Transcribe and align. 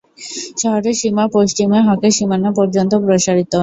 শহরের 0.57 0.95
সীমা 0.99 1.25
পশ্চিমে 1.35 1.79
হকের 1.87 2.13
সীমানা 2.17 2.49
পর্যন্ত 2.57 2.91
প্রসারিত। 3.03 3.53